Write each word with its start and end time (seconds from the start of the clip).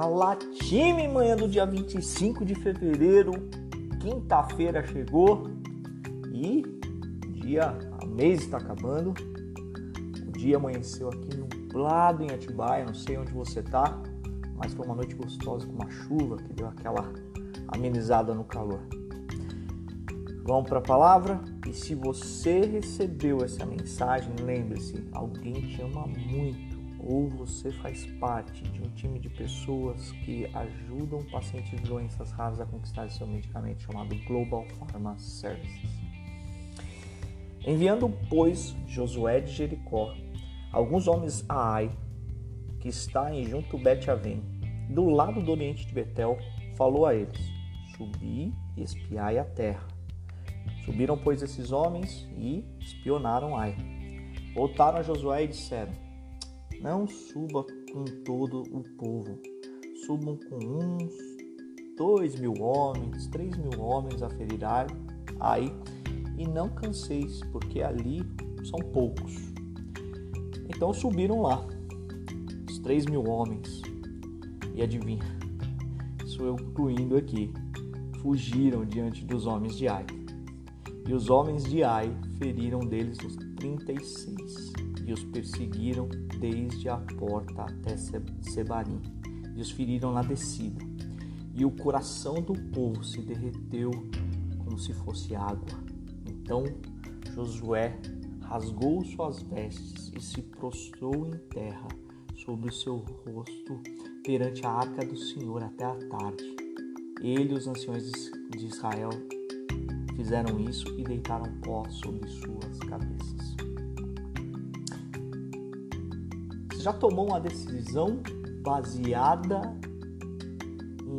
Fala 0.00 0.36
time, 0.36 1.08
manhã 1.08 1.34
do 1.34 1.48
dia 1.48 1.66
25 1.66 2.44
de 2.44 2.54
fevereiro, 2.54 3.32
quinta-feira 4.00 4.86
chegou 4.86 5.50
e 6.32 6.62
dia, 7.32 7.76
a 8.00 8.06
mês 8.06 8.42
está 8.42 8.58
acabando. 8.58 9.12
O 10.24 10.30
dia 10.38 10.56
amanheceu 10.56 11.08
aqui 11.08 11.36
nublado 11.36 12.22
em 12.22 12.30
Atibaia, 12.30 12.84
não 12.84 12.94
sei 12.94 13.18
onde 13.18 13.32
você 13.32 13.60
tá, 13.60 14.00
mas 14.54 14.72
foi 14.72 14.86
uma 14.86 14.94
noite 14.94 15.16
gostosa 15.16 15.66
com 15.66 15.72
uma 15.72 15.90
chuva 15.90 16.36
que 16.36 16.52
deu 16.52 16.68
aquela 16.68 17.12
amenizada 17.66 18.32
no 18.32 18.44
calor. 18.44 18.82
Vamos 20.44 20.68
para 20.68 20.78
a 20.78 20.82
palavra? 20.82 21.40
E 21.66 21.72
se 21.72 21.96
você 21.96 22.60
recebeu 22.60 23.42
essa 23.42 23.66
mensagem, 23.66 24.32
lembre-se, 24.44 25.04
alguém 25.12 25.54
te 25.54 25.82
ama 25.82 26.06
muito 26.06 26.77
ou 26.98 27.28
você 27.28 27.70
faz 27.70 28.06
parte 28.18 28.62
de 28.62 28.82
um 28.82 28.90
time 28.90 29.18
de 29.18 29.28
pessoas 29.28 30.10
que 30.24 30.46
ajudam 30.54 31.22
pacientes 31.30 31.70
de 31.70 31.88
doenças 31.88 32.30
raras 32.32 32.60
a 32.60 32.66
conquistar 32.66 33.08
seu 33.10 33.26
medicamento 33.26 33.82
chamado 33.82 34.14
Global 34.26 34.66
Pharma 34.78 35.16
Services. 35.18 35.90
Enviando, 37.66 38.08
pois, 38.28 38.74
Josué 38.86 39.40
de 39.40 39.52
Jericó, 39.52 40.14
alguns 40.72 41.06
homens 41.06 41.44
a 41.48 41.74
Ai, 41.74 41.90
que 42.80 42.88
está 42.88 43.32
em 43.34 43.44
junto 43.44 43.78
Bet-Avém, 43.78 44.42
do 44.88 45.08
lado 45.08 45.42
do 45.42 45.52
oriente 45.52 45.86
de 45.86 45.92
Betel, 45.92 46.38
falou 46.76 47.04
a 47.04 47.14
eles: 47.14 47.38
Subi 47.96 48.54
e 48.76 48.82
espiai 48.82 49.38
a 49.38 49.44
terra. 49.44 49.86
Subiram, 50.84 51.18
pois, 51.18 51.42
esses 51.42 51.70
homens 51.72 52.28
e 52.36 52.64
espionaram 52.80 53.56
Ai. 53.56 53.76
Voltaram 54.54 54.98
a 54.98 55.02
Josué 55.02 55.44
e 55.44 55.48
disseram: 55.48 56.07
não 56.80 57.06
suba 57.06 57.64
com 57.92 58.04
todo 58.24 58.62
o 58.70 58.82
povo. 58.96 59.38
Subam 60.06 60.38
com 60.48 60.56
uns 60.56 61.12
dois 61.96 62.38
mil 62.38 62.54
homens, 62.60 63.26
três 63.26 63.56
mil 63.56 63.80
homens 63.80 64.22
a 64.22 64.30
ferir 64.30 64.60
aí, 65.40 65.72
e 66.36 66.46
não 66.46 66.68
canseis, 66.68 67.40
porque 67.50 67.82
ali 67.82 68.22
são 68.64 68.78
poucos. 68.78 69.34
Então 70.68 70.92
subiram 70.92 71.42
lá, 71.42 71.66
os 72.68 72.78
três 72.78 73.04
mil 73.06 73.24
homens, 73.28 73.82
e 74.74 74.82
adivinha, 74.82 75.24
sou 76.26 76.46
eu 76.46 76.56
concluindo 76.56 77.16
aqui, 77.16 77.52
fugiram 78.22 78.84
diante 78.84 79.24
dos 79.24 79.46
homens 79.46 79.76
de 79.76 79.88
Ai. 79.88 80.06
E 81.06 81.12
os 81.12 81.30
homens 81.30 81.64
de 81.64 81.82
Ai 81.82 82.14
feriram 82.38 82.80
deles 82.80 83.18
os 83.24 83.34
trinta 83.56 83.92
e 85.08 85.12
os 85.12 85.24
perseguiram 85.24 86.06
desde 86.38 86.86
a 86.90 86.98
porta 86.98 87.62
até 87.62 87.96
Sebarim, 87.96 89.00
e 89.56 89.60
os 89.60 89.70
feriram 89.70 90.12
na 90.12 90.20
descida. 90.20 90.84
E 91.54 91.64
o 91.64 91.70
coração 91.70 92.42
do 92.42 92.52
povo 92.52 93.02
se 93.02 93.22
derreteu 93.22 93.90
como 94.58 94.78
se 94.78 94.92
fosse 94.92 95.34
água. 95.34 95.82
Então 96.26 96.62
Josué 97.34 97.98
rasgou 98.42 99.02
suas 99.02 99.42
vestes 99.42 100.12
e 100.14 100.20
se 100.20 100.42
prostrou 100.42 101.26
em 101.26 101.38
terra 101.48 101.88
sobre 102.36 102.68
o 102.68 102.72
seu 102.72 102.96
rosto 102.96 103.80
perante 104.22 104.64
a 104.66 104.70
arca 104.70 105.06
do 105.06 105.16
Senhor 105.16 105.62
até 105.62 105.84
a 105.84 105.94
tarde. 105.94 106.56
Ele 107.22 107.54
e 107.54 107.56
os 107.56 107.66
anciões 107.66 108.12
de 108.50 108.66
Israel 108.66 109.10
fizeram 110.14 110.60
isso 110.60 110.86
e 110.98 111.02
deitaram 111.02 111.50
pó 111.62 111.88
sobre 111.88 112.28
suas 112.28 112.78
cabeças. 112.80 113.67
Você 116.78 116.84
já 116.84 116.92
tomou 116.92 117.26
uma 117.26 117.40
decisão 117.40 118.22
baseada 118.62 119.76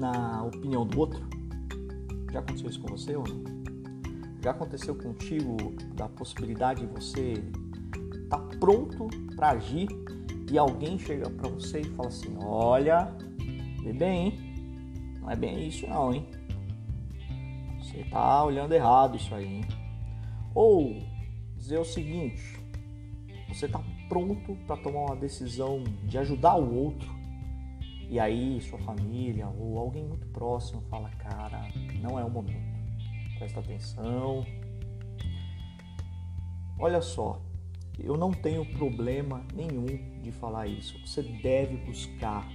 na 0.00 0.42
opinião 0.42 0.84
do 0.84 0.98
outro? 0.98 1.24
Já 2.32 2.40
aconteceu 2.40 2.70
isso 2.70 2.80
com 2.80 2.88
você 2.88 3.14
ou 3.14 3.22
não? 3.22 3.44
Já 4.42 4.50
aconteceu 4.50 4.96
contigo 4.96 5.56
da 5.94 6.08
possibilidade 6.08 6.84
de 6.84 6.92
você 6.92 7.34
estar 8.24 8.38
tá 8.38 8.56
pronto 8.58 9.06
para 9.36 9.50
agir 9.50 9.86
e 10.50 10.58
alguém 10.58 10.98
chega 10.98 11.30
para 11.30 11.48
você 11.48 11.82
e 11.82 11.90
fala 11.90 12.08
assim: 12.08 12.36
Olha, 12.42 13.16
vê 13.84 13.92
bem, 13.92 14.26
hein? 14.26 15.18
Não 15.20 15.30
é 15.30 15.36
bem 15.36 15.68
isso, 15.68 15.86
não, 15.86 16.12
hein? 16.12 16.26
Você 17.78 18.02
tá 18.10 18.44
olhando 18.44 18.72
errado 18.74 19.16
isso 19.16 19.32
aí, 19.32 19.58
hein? 19.58 19.64
Ou 20.52 21.00
dizer 21.56 21.78
o 21.78 21.84
seguinte: 21.84 22.63
Você 23.54 23.68
tá 23.68 23.80
pronto 24.08 24.56
para 24.66 24.76
tomar 24.76 25.06
uma 25.06 25.16
decisão 25.16 25.84
de 26.02 26.18
ajudar 26.18 26.56
o 26.56 26.74
outro, 26.74 27.08
e 28.10 28.18
aí 28.18 28.60
sua 28.60 28.80
família 28.80 29.46
ou 29.46 29.78
alguém 29.78 30.04
muito 30.04 30.26
próximo 30.28 30.82
fala: 30.90 31.08
Cara, 31.10 31.68
não 32.00 32.18
é 32.18 32.24
o 32.24 32.30
momento, 32.30 32.80
presta 33.38 33.60
atenção. 33.60 34.44
Olha 36.80 37.00
só, 37.00 37.40
eu 37.96 38.16
não 38.16 38.32
tenho 38.32 38.66
problema 38.76 39.46
nenhum 39.54 40.20
de 40.20 40.32
falar 40.32 40.66
isso. 40.66 40.98
Você 41.06 41.22
deve 41.22 41.76
buscar 41.76 42.48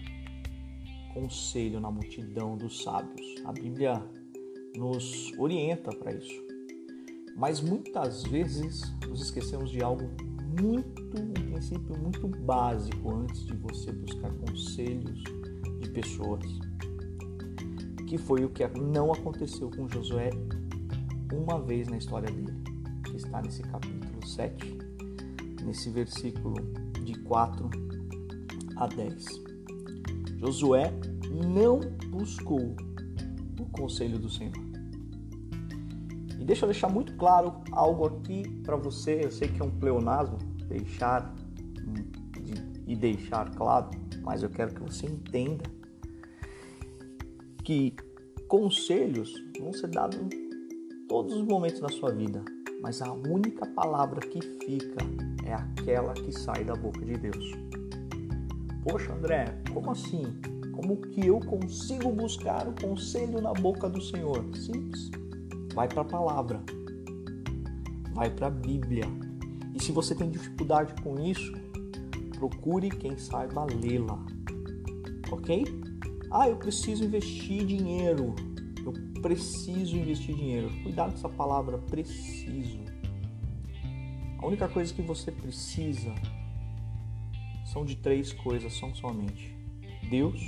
conselho 1.13 1.79
na 1.79 1.89
multidão 1.89 2.57
dos 2.57 2.83
sábios. 2.83 3.41
A 3.45 3.53
Bíblia 3.53 4.03
nos 4.75 5.31
orienta 5.37 5.95
para 5.95 6.13
isso. 6.13 6.43
Mas 7.37 7.61
muitas 7.61 8.23
vezes 8.23 8.93
nos 9.07 9.21
esquecemos 9.21 9.71
de 9.71 9.81
algo 9.81 10.09
muito, 10.61 11.01
um 11.17 11.33
princípio 11.51 11.97
muito 11.97 12.27
básico 12.27 13.13
antes 13.13 13.45
de 13.45 13.55
você 13.55 13.91
buscar 13.91 14.31
conselhos 14.31 15.23
de 15.79 15.89
pessoas. 15.89 16.43
Que 18.07 18.17
foi 18.17 18.43
o 18.43 18.49
que 18.49 18.67
não 18.67 19.11
aconteceu 19.11 19.69
com 19.69 19.87
Josué 19.87 20.31
uma 21.31 21.59
vez 21.61 21.87
na 21.87 21.97
história 21.97 22.29
dele, 22.31 22.53
que 23.03 23.17
está 23.17 23.41
nesse 23.41 23.61
capítulo 23.61 24.25
7, 24.25 24.77
nesse 25.63 25.89
versículo 25.89 26.55
de 27.03 27.13
4 27.19 27.69
a 28.77 28.87
10. 28.87 29.25
Josué 30.37 30.91
não 31.31 31.79
buscou 32.09 32.75
o 33.59 33.65
conselho 33.71 34.17
do 34.17 34.29
Senhor. 34.29 34.68
E 36.39 36.45
deixa 36.45 36.63
eu 36.63 36.69
deixar 36.69 36.87
muito 36.87 37.13
claro 37.15 37.53
algo 37.71 38.05
aqui 38.05 38.47
para 38.63 38.77
você. 38.77 39.25
Eu 39.25 39.31
sei 39.31 39.49
que 39.49 39.61
é 39.61 39.65
um 39.65 39.71
pleonasmo 39.71 40.37
deixar 40.69 41.35
e 42.87 42.95
deixar 42.95 43.53
claro, 43.55 43.89
mas 44.23 44.41
eu 44.41 44.49
quero 44.49 44.73
que 44.73 44.81
você 44.81 45.05
entenda 45.05 45.63
que 47.63 47.95
conselhos 48.47 49.31
vão 49.59 49.73
ser 49.73 49.89
dados 49.89 50.17
em 50.17 51.07
todos 51.07 51.35
os 51.35 51.43
momentos 51.43 51.79
da 51.81 51.89
sua 51.89 52.11
vida, 52.11 52.43
mas 52.81 53.01
a 53.01 53.11
única 53.11 53.65
palavra 53.67 54.19
que 54.21 54.41
fica 54.65 55.05
é 55.45 55.53
aquela 55.53 56.13
que 56.13 56.31
sai 56.31 56.63
da 56.63 56.73
boca 56.73 57.05
de 57.05 57.13
Deus. 57.13 57.51
Poxa, 58.83 59.13
André, 59.13 59.45
como 59.71 59.91
assim? 59.91 60.23
Como 60.71 60.97
que 60.97 61.27
eu 61.27 61.39
consigo 61.39 62.11
buscar 62.11 62.67
o 62.67 62.73
conselho 62.81 63.41
na 63.41 63.53
boca 63.53 63.87
do 63.87 64.01
Senhor? 64.01 64.43
Simples 64.55 65.11
vai 65.73 65.87
para 65.87 66.01
a 66.01 66.05
palavra, 66.05 66.61
vai 68.13 68.29
para 68.29 68.47
a 68.47 68.51
Bíblia. 68.51 69.05
E 69.73 69.83
se 69.83 69.91
você 69.91 70.15
tem 70.15 70.29
dificuldade 70.29 71.01
com 71.01 71.19
isso, 71.19 71.53
procure 72.37 72.89
quem 72.89 73.17
saiba 73.17 73.65
lê-la, 73.65 74.23
ok? 75.31 75.65
Ah, 76.31 76.47
eu 76.47 76.57
preciso 76.57 77.03
investir 77.03 77.65
dinheiro. 77.65 78.35
Eu 78.85 78.93
preciso 79.21 79.97
investir 79.97 80.35
dinheiro. 80.35 80.69
Cuidado 80.83 81.11
com 81.11 81.17
essa 81.17 81.29
palavra 81.29 81.77
preciso. 81.77 82.79
A 84.37 84.45
única 84.45 84.67
coisa 84.67 84.93
que 84.93 85.01
você 85.01 85.31
precisa 85.31 86.13
são 87.65 87.83
de 87.83 87.95
três 87.95 88.31
coisas, 88.31 88.77
são 88.77 88.93
somente 88.95 89.55
Deus, 90.09 90.39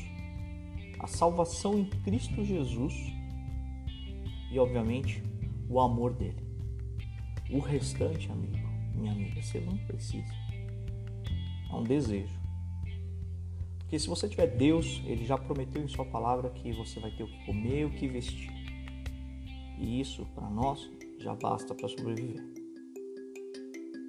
a 1.00 1.08
salvação 1.08 1.78
em 1.78 1.86
Cristo 1.86 2.44
Jesus 2.44 2.94
e, 4.52 4.60
obviamente, 4.60 5.24
o 5.70 5.80
amor 5.80 6.14
dele. 6.14 6.46
O 7.50 7.60
restante, 7.60 8.30
amigo, 8.32 8.68
minha 8.94 9.14
amiga, 9.14 9.42
você 9.42 9.60
não 9.62 9.78
precisa. 9.78 10.34
É 11.70 11.76
um 11.76 11.84
desejo. 11.84 12.40
Porque 13.80 13.98
se 13.98 14.08
você 14.08 14.28
tiver 14.28 14.48
Deus, 14.48 15.02
ele 15.06 15.26
já 15.26 15.38
prometeu 15.38 15.82
em 15.82 15.88
sua 15.88 16.06
palavra 16.06 16.50
que 16.50 16.72
você 16.74 17.00
vai 17.00 17.12
ter 17.12 17.24
o 17.24 17.28
que 17.28 17.46
comer, 17.46 17.86
o 17.86 17.92
que 17.92 18.08
vestir. 18.08 18.52
E 19.80 20.00
isso, 20.00 20.26
para 20.36 20.50
nós, 20.50 20.90
já 21.18 21.34
basta 21.34 21.74
para 21.74 21.88
sobreviver. 21.88 22.44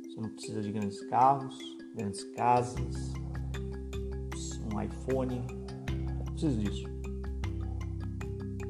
Você 0.04 0.20
não 0.20 0.28
precisa 0.28 0.60
de 0.60 0.72
grandes 0.72 1.00
carros, 1.08 1.58
grandes 1.96 2.24
casas, 2.34 3.12
um 4.72 4.80
iPhone, 4.80 5.42
não 6.16 6.24
precisa 6.26 6.56
disso. 6.58 6.84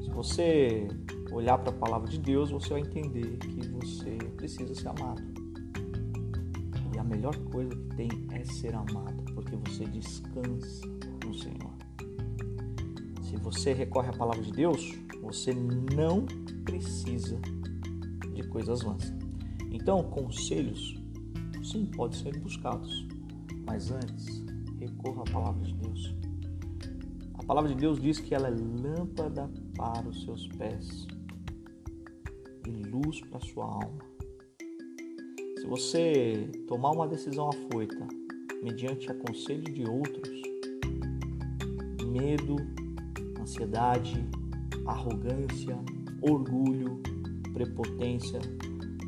Se 0.03 0.09
você 0.11 0.87
olhar 1.33 1.57
para 1.57 1.71
a 1.71 1.75
palavra 1.75 2.07
de 2.07 2.19
Deus, 2.19 2.51
você 2.51 2.69
vai 2.69 2.81
entender 2.81 3.37
que 3.37 3.67
você 3.69 4.17
precisa 4.37 4.73
ser 4.75 4.87
amado. 4.87 5.21
E 6.93 6.99
a 6.99 7.03
melhor 7.03 7.35
coisa 7.51 7.75
que 7.75 7.95
tem 7.95 8.09
é 8.31 8.43
ser 8.45 8.75
amado, 8.75 9.23
porque 9.33 9.55
você 9.55 9.85
descansa 9.85 10.87
no 11.25 11.33
Senhor. 11.33 11.73
se 13.23 13.35
você 13.37 13.73
recorre 13.73 14.09
à 14.09 14.13
palavra 14.13 14.43
de 14.43 14.51
Deus, 14.51 14.93
você 15.21 15.53
não 15.53 16.25
precisa 16.63 17.39
de 18.33 18.43
coisas 18.43 18.83
vãs. 18.83 19.11
Então, 19.71 20.03
conselhos, 20.03 21.01
sim, 21.63 21.87
podem 21.87 22.19
ser 22.19 22.37
buscados, 22.37 23.07
mas 23.65 23.89
antes, 23.89 24.43
recorra 24.79 25.23
à 25.23 25.31
palavra 25.31 25.63
de 25.65 25.73
Deus. 25.73 26.15
A 27.33 27.43
palavra 27.43 27.71
de 27.71 27.75
Deus 27.75 27.99
diz 27.99 28.19
que 28.19 28.35
ela 28.35 28.47
é 28.47 28.51
lâmpada 28.51 29.49
para 29.75 30.07
os 30.07 30.23
seus 30.23 30.47
pés 30.49 31.07
e 32.67 32.71
luz 32.83 33.21
para 33.21 33.39
sua 33.39 33.65
alma. 33.65 33.99
Se 35.59 35.65
você 35.65 36.49
tomar 36.67 36.91
uma 36.91 37.07
decisão 37.07 37.49
afoita, 37.49 38.07
mediante 38.61 39.09
a 39.11 39.15
conselho 39.15 39.63
de 39.63 39.89
outros, 39.89 40.41
medo, 42.05 42.57
ansiedade, 43.39 44.23
arrogância, 44.85 45.77
orgulho, 46.21 47.01
prepotência, 47.53 48.39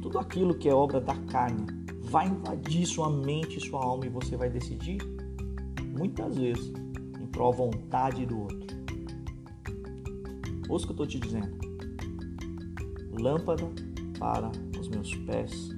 tudo 0.01 0.19
aquilo 0.19 0.58
que 0.58 0.69
é 0.69 0.74
obra 0.74 1.01
da 1.01 1.16
carne 1.25 1.66
vai 2.01 2.28
invadir 2.28 2.86
sua 2.86 3.10
mente 3.10 3.58
e 3.58 3.62
sua 3.62 3.84
alma 3.84 4.06
e 4.06 4.10
você 4.10 4.38
vai 4.38 4.50
decidir 4.50 5.00
muitas 5.98 6.38
vezes 6.38 6.74
em 7.19 7.28
prol 7.28 7.51
vontade 7.51 8.25
do 8.25 8.40
outro. 8.40 8.75
Ouça 10.69 10.86
o 10.86 10.88
que 10.88 11.01
eu 11.01 11.06
estou 11.06 11.08
te 11.08 11.19
dizendo. 11.19 11.75
Lâmpada 13.19 13.63
para 14.19 14.50
os 14.79 14.88
meus 14.88 15.13
pés 15.15 15.69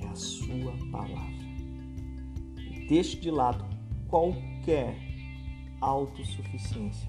é 0.00 0.06
a 0.06 0.14
sua 0.14 0.72
palavra. 0.90 1.38
E 2.58 2.86
deixe 2.88 3.18
de 3.18 3.30
lado 3.30 3.64
qualquer 4.08 4.96
autossuficiência. 5.80 7.08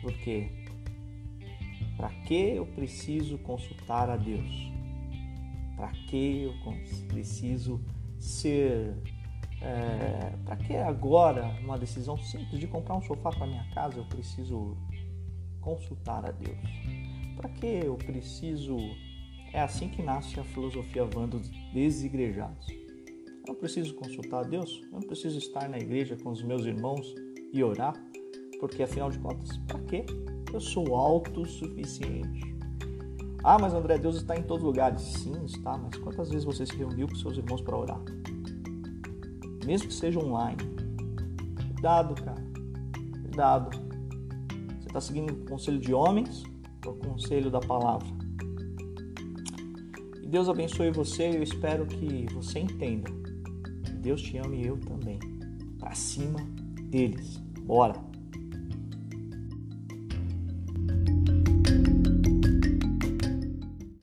Porque 0.00 0.66
para 1.96 2.10
que 2.10 2.54
eu 2.54 2.64
preciso 2.64 3.38
consultar 3.38 4.08
a 4.08 4.16
Deus? 4.16 4.72
Para 5.76 5.90
que 6.08 6.44
eu 6.44 6.54
preciso 7.08 7.80
ser. 8.18 8.94
É, 9.60 10.36
para 10.44 10.56
que 10.56 10.76
agora, 10.76 11.44
uma 11.64 11.76
decisão 11.76 12.16
simples 12.16 12.60
de 12.60 12.68
comprar 12.68 12.96
um 12.96 13.02
sofá 13.02 13.30
para 13.30 13.44
minha 13.44 13.68
casa, 13.74 13.98
eu 13.98 14.04
preciso 14.04 14.76
consultar 15.60 16.24
a 16.24 16.30
Deus? 16.30 17.07
Para 17.38 17.48
que 17.50 17.66
eu 17.66 17.94
preciso. 17.94 18.76
É 19.52 19.60
assim 19.60 19.88
que 19.88 20.02
nasce 20.02 20.38
a 20.40 20.44
filosofia 20.44 21.04
van 21.04 21.28
dos 21.28 21.48
desigrejados. 21.72 22.66
Eu 22.68 23.54
não 23.54 23.54
preciso 23.54 23.94
consultar 23.94 24.40
a 24.40 24.48
Deus, 24.48 24.82
eu 24.82 25.00
não 25.00 25.06
preciso 25.06 25.38
estar 25.38 25.68
na 25.68 25.78
igreja 25.78 26.16
com 26.16 26.30
os 26.30 26.42
meus 26.42 26.66
irmãos 26.66 27.14
e 27.52 27.62
orar, 27.62 27.94
porque 28.60 28.82
afinal 28.82 29.10
de 29.10 29.18
contas, 29.20 29.56
para 29.68 29.78
quê? 29.84 30.04
Eu 30.52 30.60
sou 30.60 30.94
autossuficiente. 30.94 32.58
Ah, 33.42 33.56
mas 33.58 33.72
André, 33.72 33.98
Deus 33.98 34.16
está 34.16 34.36
em 34.36 34.42
todos 34.42 34.64
os 34.64 34.66
lugares. 34.66 35.00
Sim, 35.00 35.44
está, 35.44 35.78
mas 35.78 35.96
quantas 35.96 36.28
vezes 36.28 36.44
você 36.44 36.66
se 36.66 36.76
reuniu 36.76 37.06
com 37.06 37.14
seus 37.14 37.38
irmãos 37.38 37.62
para 37.62 37.78
orar? 37.78 38.02
Mesmo 39.64 39.88
que 39.88 39.94
seja 39.94 40.18
online. 40.18 40.58
Cuidado, 41.54 42.20
cara. 42.22 42.44
Cuidado. 43.22 43.78
Você 44.80 44.88
está 44.88 45.00
seguindo 45.00 45.32
o 45.32 45.46
conselho 45.46 45.78
de 45.78 45.94
homens 45.94 46.42
ou 46.88 46.94
o 46.94 46.98
conselho 46.98 47.50
da 47.50 47.60
palavra? 47.60 48.08
E 50.22 50.26
Deus 50.26 50.48
abençoe 50.48 50.90
você 50.90 51.30
e 51.30 51.36
eu 51.36 51.42
espero 51.42 51.86
que 51.86 52.26
você 52.32 52.60
entenda. 52.60 53.10
Que 53.84 53.92
Deus 53.92 54.20
te 54.22 54.38
ame 54.38 54.62
e 54.62 54.66
eu 54.66 54.78
também. 54.78 55.18
Para 55.78 55.94
cima 55.94 56.40
deles. 56.90 57.38
Bora! 57.62 58.17